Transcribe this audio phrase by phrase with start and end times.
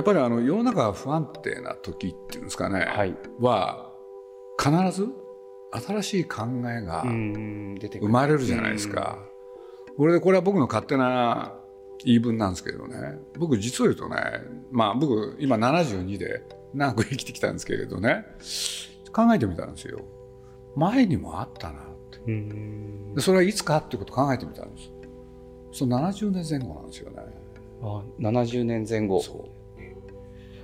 [0.00, 3.14] やっぱりあの世の中が不安定な時っていうんですかね、はい。
[3.38, 3.92] は
[4.58, 5.08] 必ず
[5.72, 8.08] 新しい考えが生る。
[8.08, 9.18] まれるじゃないですか。
[9.98, 11.52] これでこれは僕の勝手な
[12.02, 13.18] 言い分なんですけどね。
[13.38, 14.16] 僕実を言うとね
[14.70, 18.24] まあ僕今72で長く生きてきたんですけれどね
[19.12, 20.00] 考えてみたんですよ。
[20.76, 21.84] 前にもあったなっ
[23.14, 23.20] て。
[23.20, 24.90] それはいつかってことを考えてみたんです。
[25.72, 27.18] その70年前後なんですよね。
[27.82, 29.20] あ70年前後。
[29.20, 29.59] そう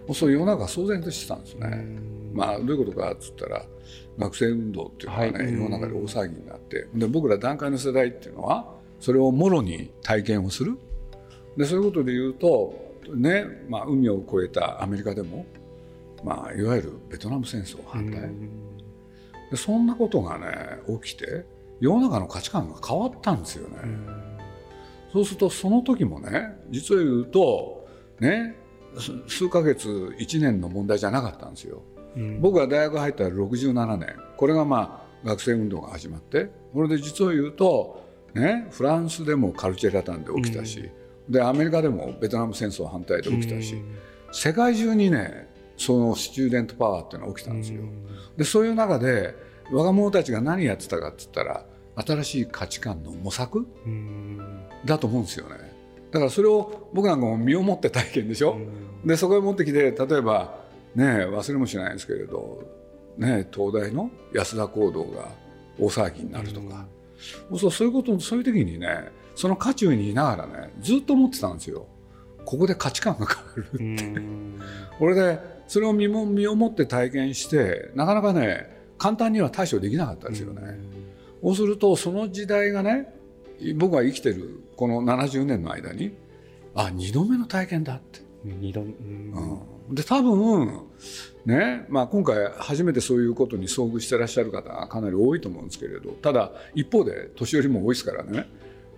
[0.07, 2.31] もうそう世の中騒然としてたんですね、うん。
[2.33, 3.65] まあどういうことかっつったら
[4.19, 5.53] 学生運動っていうのがね、はい。
[5.53, 10.79] 世の中で大騒ぎになってで僕ら団塊の世代っていうのはそれをもろに体験をする。
[11.57, 15.47] でそういうことで言うとね、まあ、海を越えたアメリカでも、
[16.25, 18.21] まあ、いわゆるベトナム戦争反対、
[19.51, 21.47] でそんなことがね起きて
[21.81, 23.77] 世の中の価値観が変わったんですよね。
[25.13, 27.87] そうするとその時もね実を言うと
[28.21, 28.66] ねす
[29.27, 31.83] 数ヶ月1年の問題じゃなかったんですよ。
[32.17, 32.41] うん。
[32.41, 34.17] 僕が大学入ったら67年。
[34.37, 36.51] これがまあ学生運動が始まって。
[36.73, 40.91] これで実を言うと、ね、フランスでもカルチェラタンで起きたし、
[41.29, 43.83] でアメリカでもベトナム戦争反対で起きたし、
[44.33, 47.83] 世界中にねそのスチューデントパワーっていうのが起きたんですよ。
[48.37, 49.35] でそういう中で
[49.71, 51.65] 若者たちが何やってたかって言ったら
[51.97, 54.65] 新しい価値観の模索うん。
[54.85, 55.76] だと思うんですよね。
[56.11, 58.57] だからそれを僕なんかも身をもって体験でしょ？
[59.05, 60.61] でそこへ持ってきて例えば
[60.95, 62.63] ね忘れもしないんですけれど、
[63.19, 65.29] ね、東大の安田講堂が
[65.79, 66.87] 大騒ぎになるとか、
[67.57, 71.87] そうそういうことそういう時にねその渦中にいながらねずっと思ってたんですよ。
[72.45, 73.69] ここで価値観が変わる。
[73.75, 74.61] うん
[74.99, 80.63] これでそれを身も身をもって体験してなかなかね簡単には対処できなかったですよね。
[81.43, 83.13] そうするとその時代がね
[83.75, 86.17] 僕が生きてるこの70年の間に
[86.75, 88.21] あ2度目の体験だって。
[88.45, 88.89] 二度うん。
[89.89, 90.83] うん、で多分
[91.47, 98.47] ね、まあ、今回初めてそういうことに遭遇してらっしゃる方がかなり多いと思うんですけれどただ一方で年寄りも多いですからね。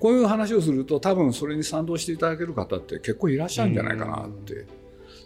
[0.00, 4.66] こういう話をすると多分それに賛同していただける方って結構いらっしゃるんじゃないかなって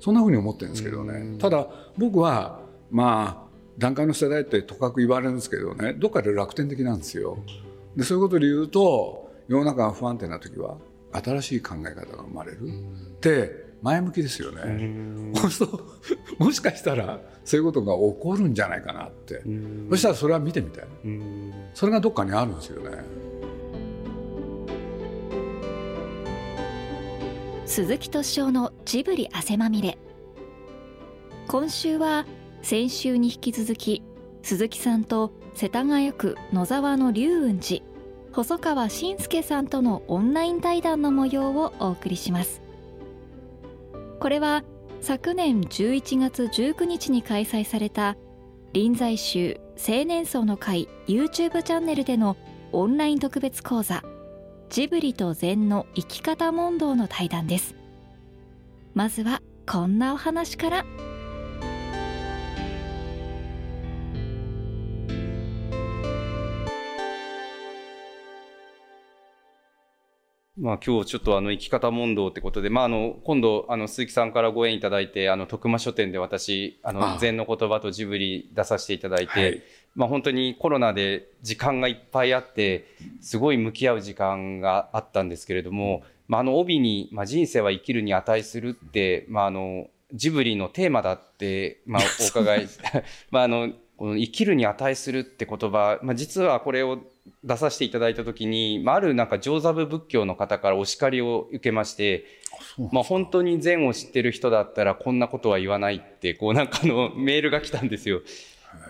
[0.01, 1.39] そんなふうに思ってるんですけどね。
[1.39, 2.61] ただ僕は
[2.91, 7.39] まあ段階の世代ってとかく言われるんですけどねどっかで楽天的なんですよ。
[7.97, 10.77] でそういうことで言うと世の中が不安定な時は
[11.13, 12.69] 新しい考え方が生まれる。
[12.69, 12.71] っ
[13.21, 14.63] て前向きですよね。
[14.63, 15.33] うん。
[15.35, 15.51] そう。
[15.51, 19.87] するともしかしたらそういうことが起こるんじゃないかなって、うん。
[19.91, 20.85] そしたらそれは見てみたい。
[21.05, 21.53] うん。
[21.75, 22.99] それがどっかにあるんですよね。
[27.67, 29.99] 鈴木敏夫のジブリ汗まみれ。
[31.49, 32.27] 今週は
[32.63, 34.03] 先週に引き続き
[34.43, 37.83] 鈴木さんと世田谷区野沢の龍雲寺
[38.33, 42.63] 細川信介さんとのオンライン対談の模様をお送りします。
[44.21, 44.65] これは
[45.01, 48.17] 昨年11月19日に開催された
[48.73, 52.37] 臨済宗青年層の会 YouTube チャンネルでの
[52.73, 54.03] オンライン特別講座
[54.71, 57.75] ジブリと禅の生き方問答の対談です。
[58.95, 61.12] まずはこんなお話から。
[70.63, 79.63] まあ、今日ちょっとあの生き方問答ってことで、まあ、あの今度あの鈴木さんからご縁いただいてあの徳間書店で私ああの禅の言葉とジブリ出させていただいて、はい。
[79.97, 82.87] まあ、本当にコロナで時間がいっぱいあって
[83.21, 92.69] すごい向き合う時間があったんですけれども、まあ、あの帯に、まあ「人生は生きるに値する」って、まあ、あのジブリのテーマだって、まあ、お伺い
[93.33, 97.01] まああのこの生きるに値するって言葉、まあ、実はこれを
[97.45, 102.25] 出させていただいた時に、まあ、あるなんか上座部仏教の方からお叱りを受けまして、
[102.93, 108.23] まあ、本当に禅を知ってる人だったらこんなことは言わないってこうなんかあのメールが来たんですよ。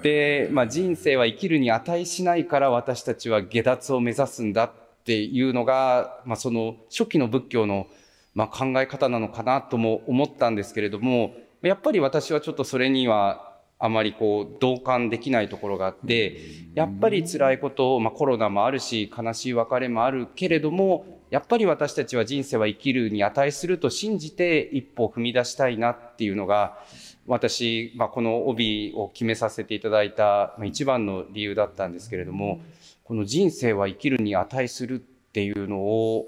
[0.02, 4.72] で、まあ、人生は生きるに値しないから私たちは下脱を目指すんだっ
[5.04, 7.86] ていうのが、まあ、その初期の仏教の
[8.34, 13.51] まあ考え方なのかなとも思ったんですけれどもやっぱり私はちょっとそれには
[13.84, 16.38] あまりこう同感できないところがあって
[16.74, 26.78] やっぱり辛いこと、まあ、コロナもあるし悲しい別れもあるけれどもやっぱり私たちは人生は生きるに値すると信じて一歩踏み出したいなっていうのが
[27.26, 32.60] 私、まあ、この帯を決めさせていただいた一番の理由だったんですけれども
[33.02, 34.98] この人生は生きるに値するっ
[35.32, 36.26] ていうのを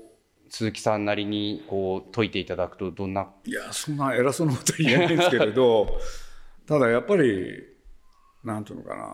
[0.49, 3.29] 鈴木さんなりにこう解いていただくとどんな？
[3.45, 6.01] いやそんな偉そうなこと言えないんですけれど
[6.67, 7.63] ただやっぱり
[8.43, 9.05] なんていうのかな。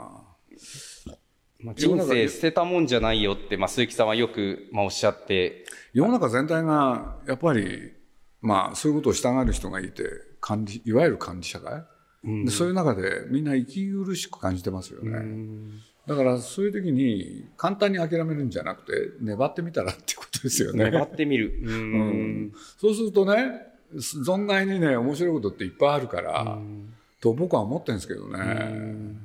[1.62, 5.66] まあ人生捨てたもんじゃないよって、まあ、鈴木さんはよく、まあ、おっしゃって。
[5.92, 7.92] 世の中全体がやっぱり
[8.40, 10.04] まあそういうことを従う人がいて
[10.40, 11.84] 管理いわゆる管理社会、
[12.24, 12.44] うん。
[12.46, 15.80] でそういう中でみんな息苦しく感じてますよね、うん。
[16.06, 20.84] だからそういう時に簡単に諦めるんじゃなくて粘ってみたらってことですよね。
[20.84, 21.60] 粘ってみる。
[21.62, 22.52] うん。
[22.78, 26.58] そうするとね存外にね面白いことっていっぱいあるから、
[27.20, 29.16] と僕は思ってるんですけどね、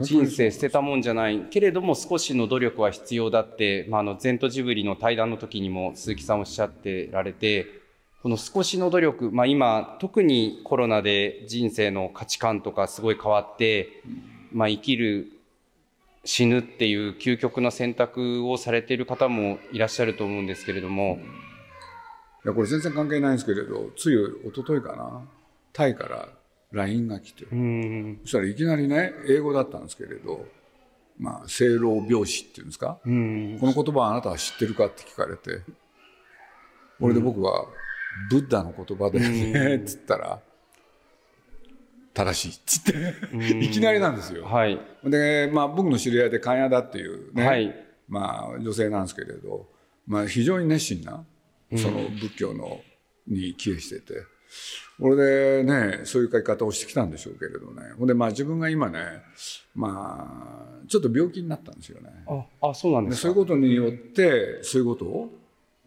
[0.00, 7.66] 人生捨てたもんじゃないけれども少しの努力は必要だって、まあ、あの前途ジブリの対談の時にも鈴木さんおっしゃってられて
[8.22, 14.02] この少しの努力、まあ、今特にコロナで人生の価値観とかすごい変わって、
[14.50, 15.30] まあ、生きる
[16.24, 21.18] 死ぬっていう究極の選択をされている方もいらっしゃると思うんですけれども、
[22.46, 24.14] いやこれ全然関係ないんですけれどつい
[24.48, 25.20] 一昨日かな。
[25.74, 26.28] タイから
[26.74, 28.20] LINE が来て、うん。
[28.22, 30.44] そしたらいきなりね英語だったんですけれど
[31.18, 33.58] まあ生老病死っていうんですか、うん。
[33.60, 35.62] この言葉はあなたは知ってるかって聞かれて
[37.00, 37.66] これで僕は
[38.30, 40.40] 「ブッダの言葉だよね」っ つったら
[42.12, 44.44] 「正しい」っつっていきなりなんですよ。
[44.44, 44.80] はい。
[45.04, 47.74] で、まあ、僕の知り合いで関谷だっていうね、はい。
[48.08, 49.66] まあ、女性なんですけれど、
[50.06, 51.24] まあ、非常に熱心な
[51.76, 52.80] その仏教の
[53.26, 54.33] に帰依してて。
[55.00, 57.82] 俺でねそういう書き方をしてきたんでしょうけれどね。
[57.98, 59.00] ほんでまあ自分が今ね
[59.74, 62.10] まあちょっと病気になったんですよね。
[62.60, 65.30] ああそうなんでですそうかいうことによってそういうことを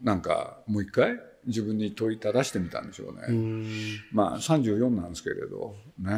[0.04, 3.68] なんかもう一回自分に問いただしてみたんでしょうね、うん。
[4.12, 6.12] まあ34なんですけれどね。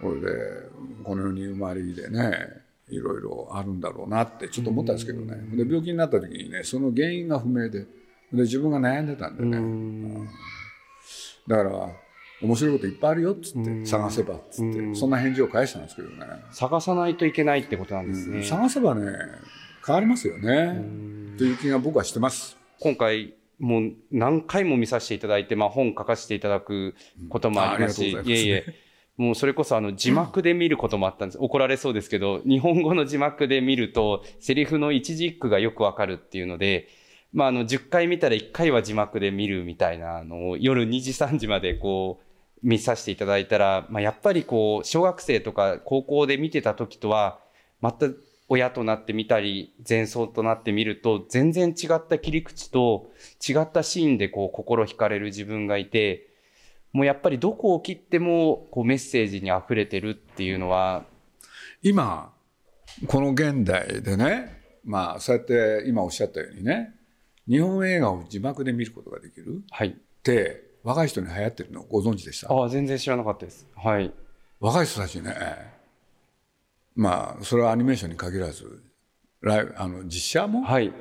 [0.00, 0.28] これで
[1.04, 2.48] この世に生まれいでね
[2.90, 5.36] いろいろあるんだろうなってちょっと思ったんですけどね。
[5.56, 7.86] で病気になった時にねその原因が不明で。
[8.32, 10.28] で自分が悩んでたんでね、うん
[11.46, 11.88] だから
[12.42, 16.16] 面白いこといっぱいあるよっつって探せばっつってそんな返事を返したんですけどね、
[16.50, 18.42] 探さないといけないってことなんですね。
[18.42, 19.12] 探せばね
[19.86, 20.82] 変わりますよね。
[21.38, 22.56] という気が僕はしてます。
[22.80, 26.94] 今回もう何回も見させていただいて、まあ、本書かせていただく
[27.28, 28.30] こともありますし、うんいます。
[28.30, 28.64] いえいえ、
[29.16, 31.38] もうそれこそあの字幕で見ることもあったんです。
[31.40, 36.88] 怒られそうですけど、日本語の字幕で見ると、セリフの一字一句がよくわかるっていうので、
[37.36, 42.26] まあ、あの、10回見たら1回は字幕で見るみたいなのを夜2時3時までこう、
[42.62, 47.38] 見させていただいたら、まあ、やっぱりこう、小学生とか高校で見てた時とは、
[47.80, 48.06] また
[48.48, 53.12] 親となって見たり、前奏となって見ると、全然違った切り口と、
[53.46, 56.30] 違ったシーンでこう、心惹かれる自分がいて、
[56.92, 61.04] もうやっぱりどこを切っても、こう、メッセージに溢れてるっていうのは、
[61.82, 62.32] 今
[63.06, 66.95] この現代でねまあそうやって今おっしゃったようにね
[67.48, 69.62] 日本映画を字幕で見ることができる？
[69.70, 69.88] はい。
[69.88, 72.52] って若い人に流行ってるのご存知でした？
[72.52, 73.66] ああ、全然知らなかったです。
[73.76, 74.12] はい。
[74.60, 75.34] 若い人たちね
[76.94, 78.82] まあそれはアニメーションに限らず
[79.42, 80.92] ライブあの実写もはい。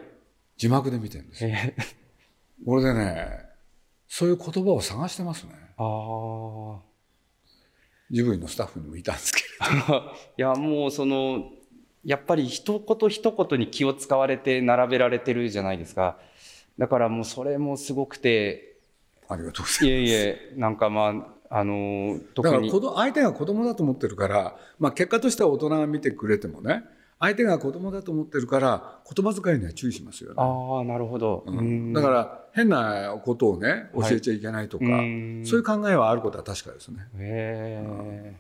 [0.58, 1.50] 字幕で見てるんですよ。
[1.52, 1.96] えー
[2.66, 3.40] これでね
[4.08, 6.80] そういう言葉を探してますねああ。
[8.10, 9.98] ジブリのスタッフにもいたんですけれ
[10.38, 11.52] いや、もうその、
[12.06, 16.18] やっぱり一言一言に気を使われて並べられてるじゃないですか。
[16.78, 18.78] だからもうそれもすごくて、
[19.28, 19.86] どありがとうございます。
[19.86, 22.70] いえいえ、なんかまあ、あの、だ特に。
[22.72, 26.84] から相手が子供だと思ってるから、まあ、結果としては大人が見てくれてもね
[27.20, 31.44] 相手が子供だと思ってるから言葉遣いには注意しますよね、ああ、なるほど。
[31.48, 31.58] うん。
[31.58, 31.94] うん。
[31.94, 35.44] だから変なことをね教えちゃいけないとか、うん。
[35.46, 37.08] そういう考えはあることは確かですね。
[37.18, 38.36] へえ。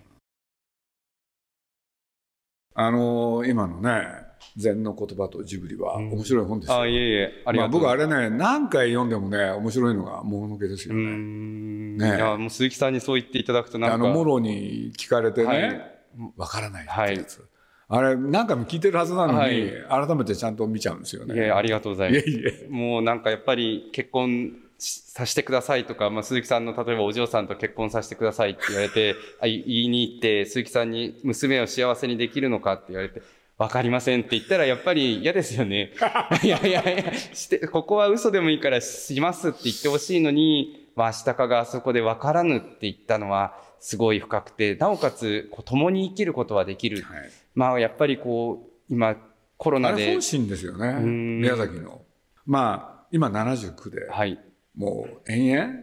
[2.73, 6.79] あのー今のね禅の言葉とジブリは面白い本ですよ。
[6.81, 11.03] あいえいえ、ありまあ、がとう僕あれね何回読んでもね面白いのがもののけですようね。
[11.03, 11.97] ん。
[11.97, 13.95] ねいや、もう鈴木さんにそう言っていただくとなんか。
[13.95, 15.91] あのもろに聞かれてね、はい
[16.37, 17.45] わからないってやつ、
[17.89, 21.35] あれ何回も聞いてるはずなのに、はい改めてちゃんと見ちゃうんですよね。
[21.35, 22.29] いや、ありがとうございます。
[22.29, 33.21] いえいえもうなんかやっぱり結婚させてくださいとか、まあ、鈴木さんの例えばお嬢さんと結婚させてくださいって言われて、あい言いに行って、鈴木さんに娘を幸せにできるのかって言われて、
[33.57, 35.91] わかりませんって言ったらやっぱり嫌ですよね。
[36.43, 47.03] いやいやいや、して、ここは嘘でもいいからしますって言ってほしいのに、まあ、明日かがあそこでわからぬって言ったのはすごい深くて、なおかつ、こう共に生きることはできる。
[47.03, 49.15] はいまあ、やっぱりこう、今、
[49.57, 52.01] コロナで本、心ですよねん宮崎の。
[52.45, 54.39] まあ今79で、はい。
[54.75, 55.73] もう延々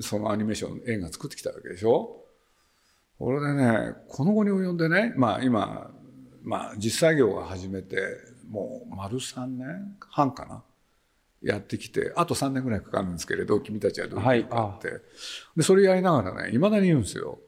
[0.00, 2.24] そのアニメーション映画作ってきたわけでしょ
[3.18, 5.90] これでねこの後に及んでねまあ今、
[6.48, 7.98] まあ、実作業が始めて
[8.48, 10.62] もう丸3年半かな？
[11.42, 14.90] やってきてあと3年ぐらいかかるんですけれど君たちはどういうかって、
[15.56, 17.38] でそれやりながらねいまだに言うんですよ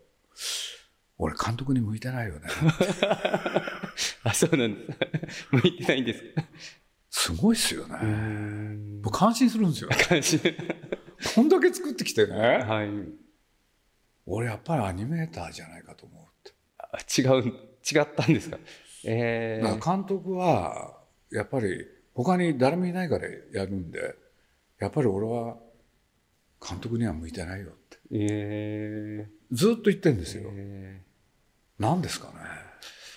[1.18, 2.46] 俺監督に向いてないよね
[4.22, 4.98] あ、そうなんです。
[5.50, 6.44] 向いてないんですか？
[7.10, 9.00] すごいっすよねん。
[9.02, 10.38] 僕感心するんですよ感じ。
[11.34, 12.90] こんだけ作ってきてねはい。
[14.26, 18.58] 俺やっぱりアニメーターじゃないかと思うってあ違う違ったんですか？
[19.04, 20.98] えー、監督は
[21.30, 24.14] やっぱり他に誰もいないからやるんで
[24.78, 25.56] やっぱり俺は
[26.66, 27.98] 監督には向いてないよって。
[28.12, 31.02] えずっと言ってんですーよ、え
[31.78, 32.34] なんですかね。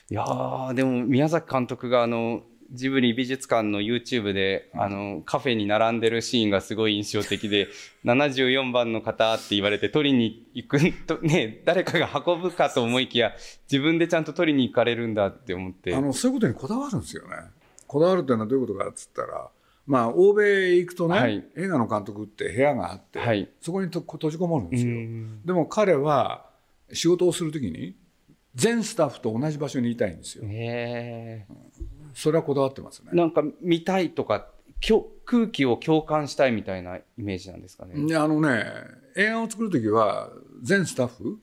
[0.09, 7.67] ーいやーでも宮崎監督があのジブリ美術館の YouTube で、あのカフェに並んでるシーンがすごい印象的で
[8.03, 13.33] 74番の方って言われて取りに行く とね誰かが運ぶかと思いきや
[13.71, 15.95] 自分でちゃんと取りに行かれるんだって思って。
[15.95, 17.35] あのそういうことにこだわるんですよね。
[17.85, 19.49] こだわるっていうのはどういうことかっつったら
[19.85, 21.45] まあ欧米行くとね、はい。
[21.55, 23.49] 映画の監督って部屋があって、はい。
[23.61, 24.91] そこにと閉じこもるんですよ。
[24.91, 26.49] うんでも彼は
[26.91, 27.95] 仕事をするときに
[28.55, 30.43] 全スタッフと同じ場所にいたいんですよ。
[30.47, 31.45] え
[32.13, 33.09] それはこだわってますね。
[33.13, 34.47] ーなんか見たいとか
[34.79, 38.15] きょ空気を共感したいみたいなイメージなんですかね。
[38.15, 38.65] あのね
[39.15, 40.29] 映画を作る時は
[40.61, 41.39] 全スタッフ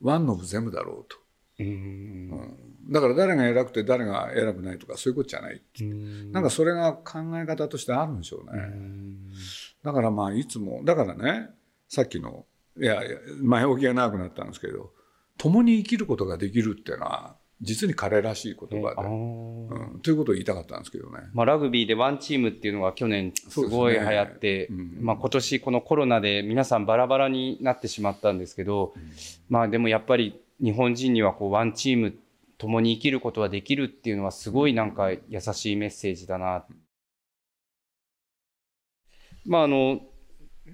[0.00, 1.16] ワンノブ全部だろうと。
[1.58, 2.30] うん。
[2.90, 6.32] だから誰が偉くて誰が偉くないとかそういうことじゃないうん。
[6.32, 9.32] なんかそれが考え方としてあるんでしょうね、うん。
[9.82, 11.48] だからまあいつもだからね
[11.88, 12.46] さっきの
[12.78, 14.92] いやいや前置きが長くなったんですけど
[15.38, 19.94] 共に生きることができるっていうのは実に彼らしい言葉あで、ー。
[19.94, 21.20] うん、ということを言いたかったんですけどね。
[21.32, 25.04] まあ、ラグビーでワンチームっていうのが去年すごい流行って、ねうん。
[25.04, 28.92] まあ、今年このコロナで皆さんバラバラになってしまったんですけど、
[29.48, 32.14] まあでもやっぱり日本人にはこうワンチーム
[32.58, 36.66] 共に生きることができるっていうのはすごいなんか優しいメッセージだな。
[39.46, 40.00] まああの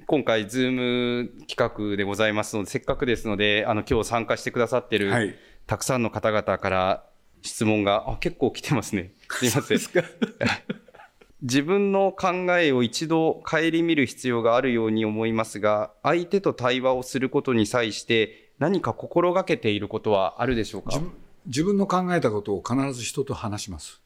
[0.07, 5.35] 今回 Zoom企画でございますのでせっかくですのであの今日参加してくださってる、はい
[5.67, 7.05] たくさんの方々から
[7.43, 9.13] 質問があ結構来てますね。
[9.31, 9.79] すいません。
[11.43, 12.29] 自分の考
[12.59, 20.91] えを一度顧みる必要があるように思いますが、相手と対話をすることに際して何か心がけていることはあるでしょうか？
[20.91, 21.13] 自分
[21.47, 24.01] 自分の考えたことを必ず人と話します。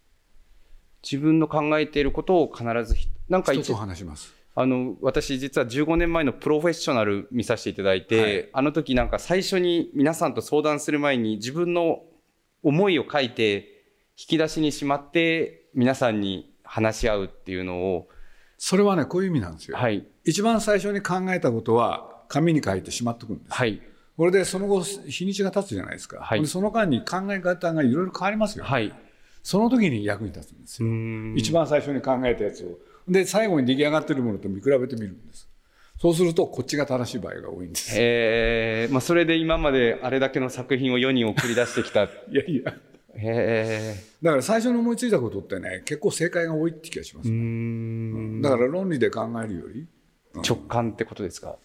[1.03, 4.35] 自分の考えていることを必ずひ、なんか一人と話します。
[4.59, 12.01] あの、私実は15年前のプロフェッショナル見させていただいて、はいあの時なんか最初に皆さんと相談する前に自分の
[12.63, 13.85] 思いを書いて
[14.19, 18.09] 引き出しにしまって皆さんに話し合うっていうのを、
[18.57, 19.77] それはね、こういう意味なんですよ。
[19.77, 23.53] はい、一番最初に考えたことは紙に書いてしまっとくんです。
[23.53, 23.83] はい、
[24.17, 26.21] これでその後、日にちが経つじゃないですか。
[26.23, 28.65] はいでその間に考え方がいろいろ変わりますよ。
[28.65, 28.91] はい。
[29.43, 30.89] その時に役に立つんですよ。
[31.37, 32.79] 一番最初に考えたやつを。
[33.09, 35.49] で、最後に出来上がってるものと見比べてみるんです。
[35.99, 37.95] そうすると、こっちが正しい場合が多いんです。
[37.99, 42.05] えーまあ、それで今まであれだけの作品を世に送り出してきた。
[42.31, 42.75] いやいや。
[43.19, 47.29] へだから最初に思いついたことってね、結構正解が多いって気がします。
[47.31, 49.87] ーうんだから論理で考えるより、
[50.47, 51.57] 直感ってことですか？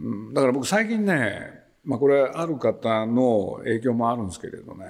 [0.00, 4.86] うんだから僕最近ね、まあこれある方の影響もあるんですけれどね、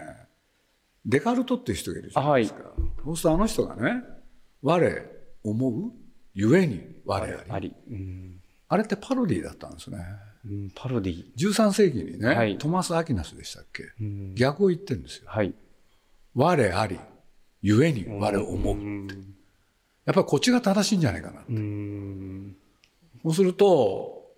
[1.04, 2.72] デカルトっていう人がいるじゃないですか。
[3.04, 4.02] そうするとあの人がね、
[4.62, 5.02] 我
[5.44, 5.92] 思う
[6.34, 7.74] ゆえに我あり。
[8.68, 9.98] あれってパロディーだったんですね。
[10.44, 15.24] うんパロディ13世紀にね、はいトマス・アキナスでしたっけ、ん逆を言ってるんですよ。
[15.26, 15.54] はい。
[16.34, 16.98] 我あり、
[17.60, 18.76] ゆえに我思う。
[18.76, 19.06] うん
[20.04, 21.42] やっぱりこっちが正しいんじゃないかな。
[21.48, 22.56] うん
[23.22, 24.32] そうすると、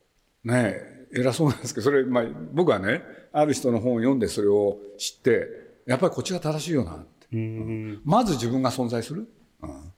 [0.44, 0.74] ね
[1.12, 5.48] え、偉そうなんですけど、それ、まあ、僕はね、ある人の本を読んでそれを知って、
[5.86, 7.28] やっぱりこっちが正しいよなって。
[7.32, 9.26] うんまず自分が存在する。
[9.62, 9.92] うん。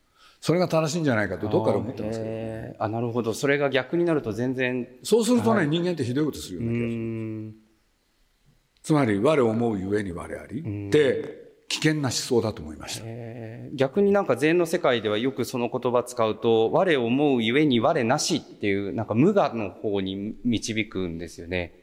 [0.46, 2.30] それが正しいんじゃないかとどっかで思ってますけど。
[2.30, 2.84] えー。
[2.84, 3.34] あなるほど。
[3.34, 6.72] それが逆になると全然そうするとね、人間ってひどいことするようう。
[6.72, 7.62] な気が
[8.80, 10.60] つまり、我思うゆえに我あり。
[10.60, 13.02] って、危険な思想だと思いました。
[13.04, 13.76] えー。
[13.76, 21.74] 逆になんか禅の世界ではよくその言葉使うと我を思うゆえに我なしっていうなんか無我の方に導くんですよね。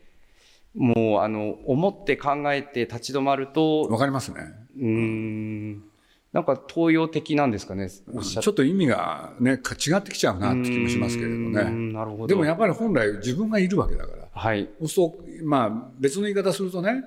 [0.74, 4.40] もうあの思って考えて立ち止まるとわかりますね。
[4.78, 5.84] うーん
[6.34, 11.64] なんか東洋的なんですかねおっしゃちょっと意味がね、か違ってきちゃうなって気もしますけれどね。
[11.70, 14.28] んなるほどでもやっぱり本来自分がいるわけだから。
[14.32, 17.04] はいそうすると、まあ、別の言い方するとね、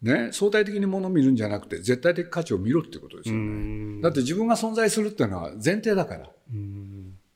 [0.00, 4.02] ね、相対的にものを見るんじゃなくて、絶対的価値を見ろってことですよね。
[4.02, 6.30] だって自分が存在するっていうのは前提だから、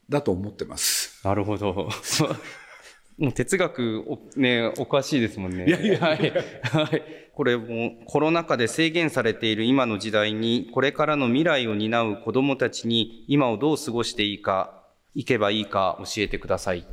[0.09, 1.21] だと思ってます。
[1.25, 1.89] なるほど。
[3.19, 5.67] もう哲学お、ね、お詳しいですもんね。
[5.67, 6.33] いやいやはい。
[6.63, 7.03] はい。
[7.37, 14.83] これもコロナ禍で制限されている今の時代に、これからの未来を担う子供たちに今をどう過ごしていいか、
[15.15, 16.87] いけばいいか教えてください。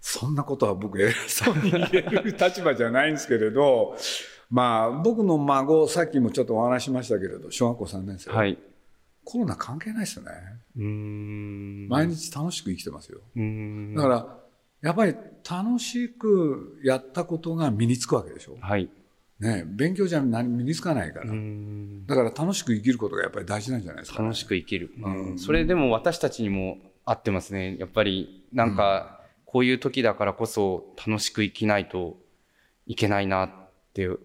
[0.00, 3.96] そんなことは僕偉そうに言える立場じゃないんですけれど、
[4.48, 8.30] まあ、僕の孫、さっきもちょっとお話ししましたけれど、小学校3年生。
[8.30, 8.58] はい。
[9.24, 10.30] コロナ関係ないですよね。
[10.76, 11.88] うーん。
[11.88, 13.18] 毎日楽しく生きてますよ。
[13.34, 13.94] うーん。
[13.96, 14.38] だから、
[14.82, 15.16] やっぱり
[15.50, 18.56] 楽しくやったことが身につくわけでしょ。
[18.60, 18.88] はい。
[19.40, 21.30] ね、勉強じゃ何身につかないから。
[21.30, 24.24] うんだから楽しく生きることがやっぱり大事なんじゃないですか、ね。
[24.26, 24.92] 楽しく生きる。
[25.02, 27.76] うんそれでも私たちにも合ってますね。
[27.78, 32.18] やっぱり、なんか、こういう時だからこそ楽しく生きないと
[32.86, 33.50] いけないなっ
[33.94, 34.18] ていう。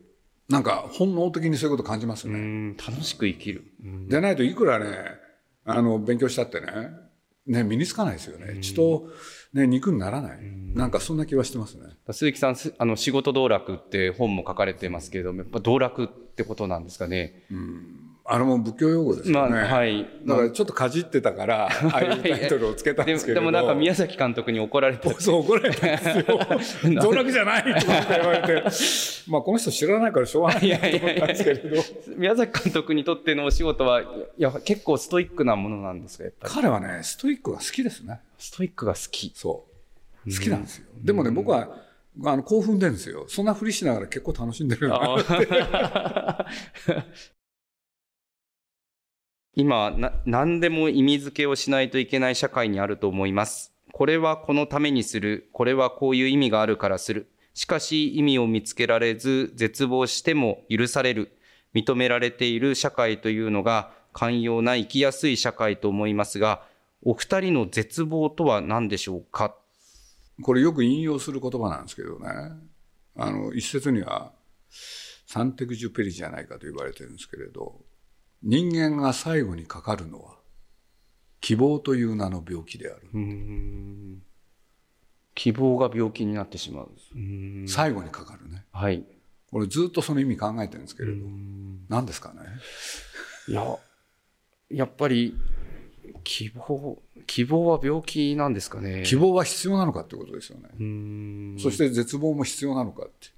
[0.49, 2.37] なんか本能的にそういうこと感じますうね。
[2.37, 3.63] ん、楽しく生きる。
[3.83, 4.85] うんでないといくらね、
[5.63, 6.67] あの、勉強したってね、
[7.47, 8.59] ね、身につかないですよね。
[8.61, 9.07] 血と、
[9.55, 10.37] ね、肉にならない？
[10.75, 11.85] なんかそんな気はしてますね。
[12.11, 17.43] 鈴木さん、すあの、仕事道楽って本も書かれてますけれども、やっぱ道楽ってことなんですかね。
[18.27, 19.51] あれも仏教用語ですよね。
[19.51, 20.03] まあ、はい。
[20.25, 26.97] だからちょっとかじってたから、ああいうタイトルをつけたんでですけれどでもなんか宮崎監督に怒られて、そう怒られたんですよ。
[27.01, 28.63] 道楽じゃないとか言われて、
[29.29, 31.83] まあこの人知らないからしょうがないなと思ったんですけれど、
[32.17, 34.05] 宮崎監督にとってのお仕事は、い
[34.37, 36.23] や、結構ストイックなものなんですか。
[36.41, 38.21] 彼はね、ストイックが好きですね。
[38.39, 39.31] ストイックが好き。
[39.35, 39.65] そ
[40.25, 40.31] う。
[40.33, 40.85] 好きなんですよ。
[41.03, 41.85] でもね、僕は、
[42.23, 43.25] あの興奮でるんですよ。
[43.27, 44.97] そんなふりしながら結構楽しんでるな。
[49.55, 53.73] 今な、何でも意味付けをしないといけない社会にあると思います。
[53.93, 55.49] これはこのためにする。
[55.53, 57.31] これはこういう意味があるからする。
[57.53, 61.37] しかし意味を見つけられず、絶望しても許される。
[61.73, 66.63] 認められている社会というのが寛容な生きやすい社会と思いますが、
[67.01, 69.55] お二人の絶望とは何でしょうか？
[70.41, 72.27] これよく引用する言葉なんですけどね。
[73.15, 74.33] あの、一説には、
[75.25, 77.79] サンテグジュペリじゃないかと言われてるんですけれど、
[78.43, 80.35] 人間が最後にかかるのは、
[81.41, 83.09] 希望という名の病気である。
[85.35, 86.91] 希望が病気になってしまう。
[87.67, 88.65] 最後にかかるね。
[88.71, 89.05] はい。
[89.51, 91.25] これずっとその意味考えてるんですけれど、
[91.89, 92.41] 何ですかね？
[93.47, 93.77] いや、
[94.69, 95.35] やっぱり、
[96.23, 99.03] 希望、希望は病気なんですかね？
[99.05, 101.59] 希望は必要なのかってことですよね。
[101.59, 103.34] そして絶望も必要なのかって。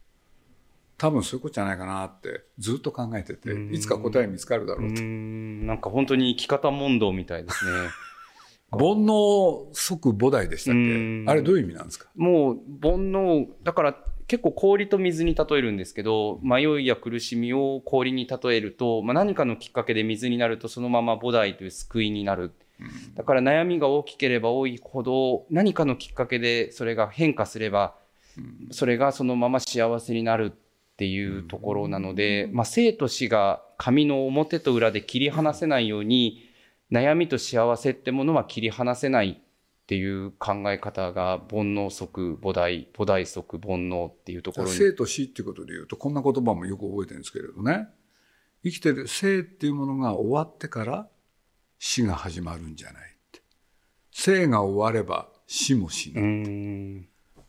[0.98, 5.02] 多分そういうことじゃないかなってずっと考えてて、いつか答え見つかるだろうと。
[5.02, 7.72] なんか本当に生き方問答みたいですね。
[8.72, 11.24] 煩悩即菩提でしたっうん。
[11.26, 12.10] けあれどういう意味なんですか？
[12.16, 22.52] もう煩悩、だから結構氷と水に例えるんですけど、迷いや苦しみを氷に例えると、まあ、何かのきっかけで水になるとそのまま菩提という救いになる。
[23.16, 27.96] だから悩みが大きければ多いほど何かのきっかけでそれが変化すれば
[28.70, 30.54] それがそのまま幸せになる
[30.98, 36.50] っていうところなので、まあ、生と死が紙の表と裏で切り離せないように
[36.92, 44.74] 悩みと幸せってものは切り離せないっていう考え方が煩悩即菩提菩提即煩悩っていうところに。
[44.74, 47.90] 生と死っていうことで言うとこんな言葉もよく覚えてるんですけれどね。
[48.64, 51.08] 生きてる生っていうものが終わってから
[51.78, 53.44] 死が始まるんじゃないって。
[54.12, 57.06] 生が終われば死も死ぬ、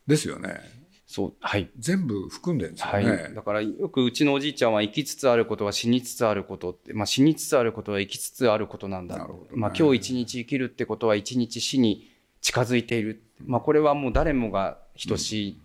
[0.06, 0.60] ですよね
[1.08, 1.70] そうはい。
[1.78, 9.44] 全部含んでるんですよはい、ね、だからよくうちのおじいちゃんは生きつつあることは死につつあることって、まあ、死につつあることは生きつつあることなんだ、なるほど。
[9.44, 12.10] ねまあ、今日一日生きるってことは一日死に
[12.42, 14.76] 近づいている、まあ、これはもう誰もが
[15.08, 15.60] 等しい、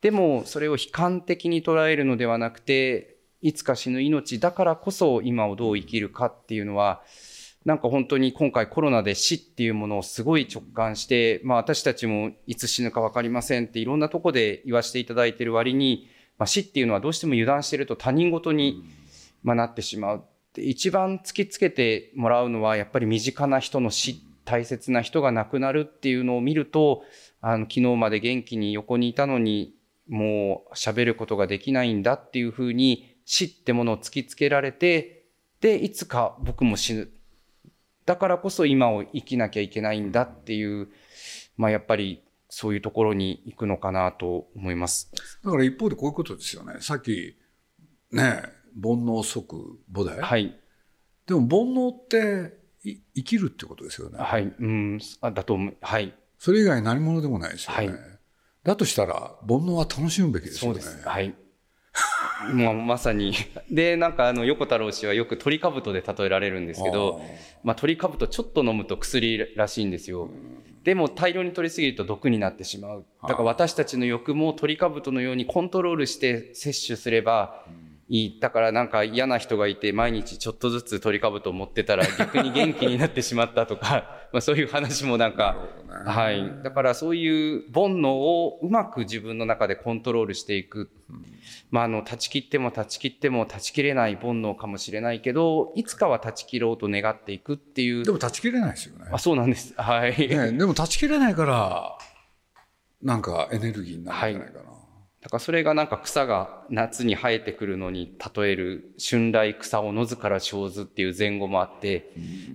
[0.00, 7.02] でもそれを悲観的に捉えるのではなくていつか死ぬ命だからこそ今をどう生きるかっていうのは
[7.64, 18.82] なんか本当に今回コロナで死っていうものをすごい直感して、まあ私たちもいつ死ぬか分かりませんっていろんなとこで言わせていただいている割に、まあ、死っていうのはどうしても油断していると他人事に、
[19.42, 20.24] まあ、なってしまう。
[20.54, 27.02] で一番突きつけてもらうのはやっぱり身近な人の死、大切な人が亡くなるっていうのを見ると、
[27.42, 29.74] あの昨日まで元気に横にいたのに
[30.08, 35.26] もう喋ることができないんだっていうふうに死ってものを突きつけられて、
[35.60, 37.10] で、いつか僕も死ぬ。
[38.06, 40.88] だからこそ今を生きなきゃいけないんだっていう、
[41.56, 45.12] まあやっぱりそういうところに行くのかなと思います。
[45.44, 47.36] だから一方でこういうことですよねさっき
[48.12, 48.42] ね
[48.82, 50.58] 煩悩即菩提、はい。
[51.26, 54.44] でも煩悩ってい生きるってことですよねはい。
[54.44, 55.76] うん、あだと思う。
[55.80, 56.14] はい。
[56.38, 58.20] それ以外何者でもないですよね、はい
[58.62, 61.08] だとしたら煩悩は楽しむべきですよねそうです。
[61.08, 61.34] はい。
[62.54, 63.34] もうまさに。
[63.70, 67.20] で、なんかあの、横太郎氏はよく鳥かぶとで例えられるんですけど、
[67.62, 70.30] まあ鳥かぶとちょっと飲むと薬らしいんですよ。
[70.84, 73.04] でも大量に取りすぎると毒になってしまう。
[73.22, 77.64] だから私たちの欲も鳥かぶとのようにコントロールして摂取すれば
[78.10, 78.40] いい。
[78.40, 85.56] だからなんか嫌な人がいて毎日ちょっとずつ鳥かぶとを持ってたら 逆に元気になってしまったとか、 まあそういう話もなんか、
[86.04, 86.52] はい。
[86.64, 90.90] だからそういう煩悩をうまく自分の中でコントロールしていく。
[91.70, 98.10] まああの、断ち切っても断ち切っても断ち切れない煩悩かもしれないけど、いつかは断ち切ろうと願っていくっていうで。
[98.10, 99.72] も断ち切れないですよねあ、そうなんです。
[99.76, 100.28] はい。
[100.28, 101.96] ねでも断ち切れないから
[103.02, 104.79] なんかエネルギーになるんじゃないかな。
[105.22, 112.12] だからそれがなんか草が夏に生えてくるのに例える春来草を野ずから生ずっていう前後もあって、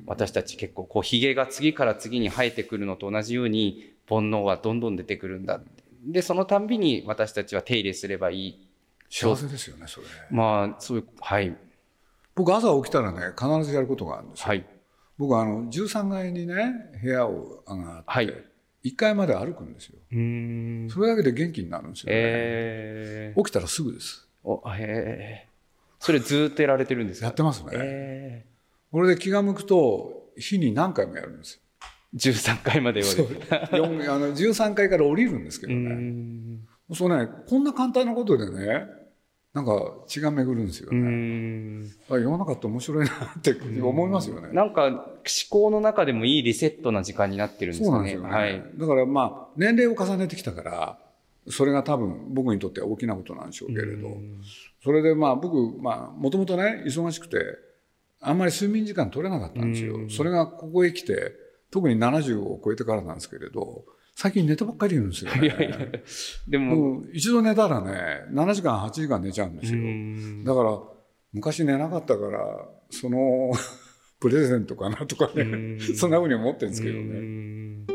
[0.08, 5.62] 私たち結構こう髭が次から次に生えてくるのと同じように煩悩はどんどん出てくるんだ。
[6.08, 8.68] で、そのたんびに私たちは手入れすればいい。
[9.10, 10.08] 幸せですよね、それ。
[10.32, 11.56] まあ、そういう、はい、
[12.34, 14.48] 僕朝起きたらね、必ずやることがあるんですよ。
[14.48, 14.66] はい、
[15.18, 18.34] 僕はあの13階にね、部屋を上がって、はい
[18.86, 19.96] 1階まで歩くんですよ。
[20.94, 22.12] それだけで元気になるんですよね。
[22.16, 24.28] えー、起きたらすぐです。
[24.44, 25.48] お、へえ。
[26.00, 27.26] それずーっとやられてるんですか？
[27.26, 27.72] やってますね。
[27.74, 28.46] え
[28.92, 31.62] これで気が向くと、日に何回もやるんですよ。
[32.16, 33.36] ー、13回まで言われ
[33.68, 33.76] て。
[33.76, 35.80] 四あの13階から降りるんですけどね。
[35.96, 36.68] ん。
[36.94, 38.86] そうね、こんな簡単なことでね、
[39.56, 41.88] なんか血が巡るんですよね。
[42.10, 44.50] 世の中って面白いなって思いますよね。
[44.52, 45.06] なんか、思
[45.50, 48.12] 考の中でもいいリセットな時間になってるんですかね。
[48.12, 48.64] そうなんですよね。
[48.64, 48.72] はい。
[48.78, 51.00] だからまあ、年齢を重ねてきたから、
[51.48, 54.10] それが多分僕にとっては大きなことなんでしょうけれど、
[54.84, 57.38] それでまあ僕、まあ、もともとね、忙しくて、
[58.20, 60.10] あんまり睡眠時間取れなかったんですよ。
[60.10, 61.32] それがここへ来て、
[61.72, 63.86] 特に70を超えてからなんですけれど、
[64.18, 65.42] 最近寝たばっかり言うんですよね。
[65.46, 65.78] いやいや
[66.48, 69.80] でも、一度寝たらね、7時間、8時間寝ちゃうんですよ。
[69.80, 70.80] んだから、
[71.34, 72.40] 昔寝なかったから、
[72.90, 73.52] その
[74.22, 77.10] プレゼントかなとかね、うんそんなふうに思ってるんですけどうね。
[77.20, 77.86] ん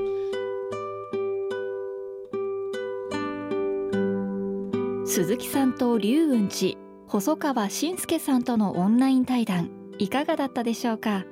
[5.07, 6.77] 鈴木さんと龍雲寺
[7.09, 11.25] 細川信介さんとのオンライン対談いかがだったでしょうか？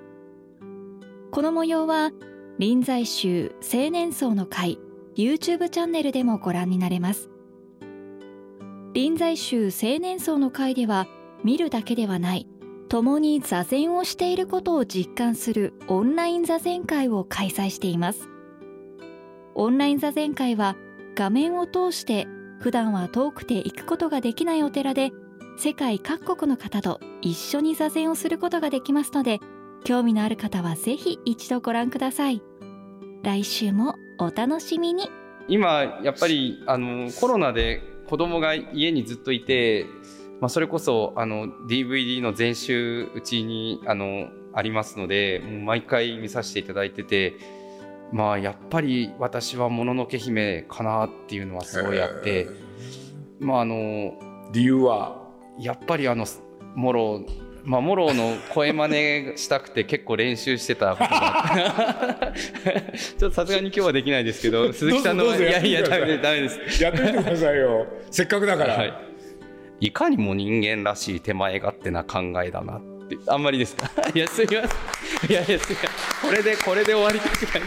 [1.30, 2.10] この模様は
[2.58, 4.80] 臨済宗青年層の会
[5.14, 7.30] YouTube チャンネルでもご覧になれます。
[8.94, 11.06] 臨済宗青年層の会では
[11.44, 12.48] 見るだけではない
[12.88, 18.28] 共に座禅をしていることを実感するオンライン座禅会を開催しています。
[19.54, 20.74] オンライン座禅会は
[21.14, 22.26] 画面を通して
[22.58, 25.12] 普段は遠くて行くことができないお寺で
[25.58, 29.38] 世界各国の方と一緒に座禅をすることができますので
[29.84, 32.42] 興味のある方はぜひ一度ご覧ください。
[33.22, 35.10] 来週もお楽しみに。
[35.48, 39.86] 今、やっぱり、あの、コロナで子供が家にずっといて、
[40.40, 47.34] まあ、それこそ、あの、DVD の全集うちに、あの、ありますので、もう毎回見させていただいてて、
[48.12, 52.46] まあ、やっぱり私はもののけ姫かなっていうのはすごいあって、
[53.40, 54.18] まあ、あの、
[54.52, 56.24] 理由は、やっぱりあの
[56.76, 57.24] モロ
[57.68, 58.86] まあモロの声真
[59.32, 66.82] 似したくて結構練習してた ちょっとさすがに今日はできないですけど 鈴木さんのいやいやダメです。
[66.82, 67.86] やってみてくださいよ。
[68.10, 68.74] せっかくだから。
[68.74, 68.94] はい、
[69.80, 73.16] いかにも人間らしい手前勝手な考えだなって。
[73.26, 73.90] あんまりですか？
[74.14, 74.62] いやすみま
[75.20, 75.30] せん。
[75.30, 76.30] いやいやすみません。
[76.30, 77.62] これでこれで終わりたくない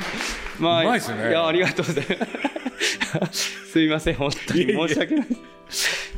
[0.59, 0.99] まあね。
[1.29, 2.31] いやありがとうございます
[3.31, 4.65] すみません本当に。
[4.65, 5.27] 申し訳ない。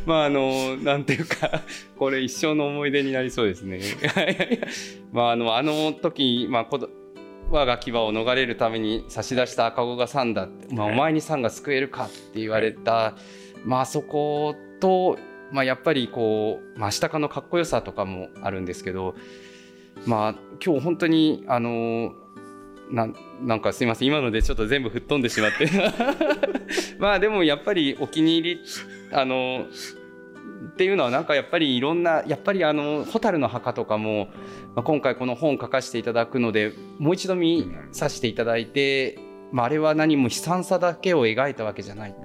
[0.05, 1.61] まああのなんていうか
[1.97, 3.81] これ一生の思い出になりそうですね。
[5.11, 6.89] まああのあの時まあこど
[7.49, 13.15] 我が牙を逃れるために差し出した赤子がさんだって、まあ、お前にさんが救えるかって言われた、
[13.63, 15.19] まあそこと、
[15.51, 19.13] まあ、やっぱりこう、まあ、下かのかっこよさとかもあるんですけど
[20.07, 22.13] まあ今日本当にあの
[22.91, 23.07] な
[23.41, 24.07] なんかすいません。
[24.07, 25.69] 今のでちょっと全部吹っ飛んでしまって。
[26.99, 28.61] まあでもやっぱりお気に入り
[29.11, 29.65] あの
[30.73, 34.29] っていうのはなんかやっぱりいろんなやっぱりあの蛍の墓とかも、
[34.75, 39.19] まあ、今回この本書かせていただくのでもう一度見させていただいて、
[39.51, 42.15] まあ、あれは何も悲惨さだけを描いたわけじゃない、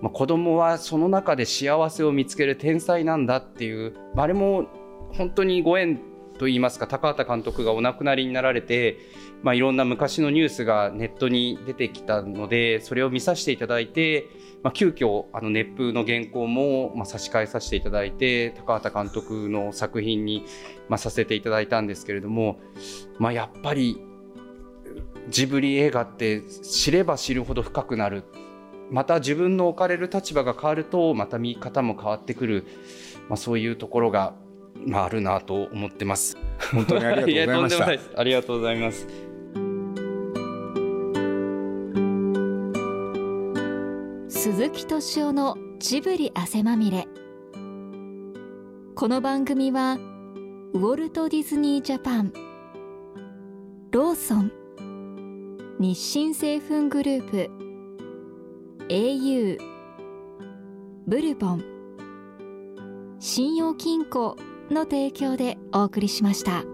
[0.00, 4.66] まあ、子供はその中で幸せを見つける天才なんだっていう、まあ、あれも
[5.12, 6.00] 本当にご縁
[6.38, 8.98] といいますか高畑監督がお亡くなりになられて、
[9.42, 14.28] まあ、いろんな昔のニュースがネットに出てきたのでそれを見させていただいて、
[14.62, 20.44] まあ、急遽あの熱風の原稿も、まあ、差し替えさせていただいて高畑監督の作品に、
[20.88, 22.60] まあ、させていただいたんですけれども、
[23.18, 24.00] まあ、やっぱり
[25.28, 28.24] ジブリ映画って知れば知るほど深くなる。
[28.90, 32.66] また自分の置かれる立場が変わるとまた見方も変わってくる、
[33.30, 34.34] まあ、そういうところが、
[34.86, 36.36] まあ、あるなと思ってます。
[36.72, 39.06] 本当にありがとうございましたありがとうございます。
[44.42, 47.06] 鈴木敏夫のジブリ汗まみれ
[48.96, 49.98] この番組は
[50.72, 52.32] ウォルト・ディズニー・ジャパン
[53.92, 54.52] ローソン
[55.78, 57.50] 日清製粉グループ
[58.88, 59.58] au
[61.06, 61.64] ブルボン
[63.20, 64.36] 信用金庫
[64.72, 66.64] の提供でお送りしました。